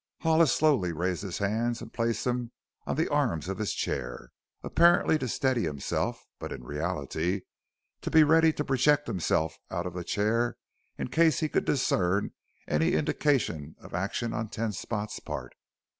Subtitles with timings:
[0.21, 2.51] Hollis slowly raised his hands and placed them
[2.87, 4.31] on the arms of his chair,
[4.63, 7.41] apparently to steady himself, but in reality
[8.01, 10.57] to be ready to project himself out of the chair
[10.97, 12.31] in case he could discern
[12.67, 15.53] any indication of action on Ten Spot's part.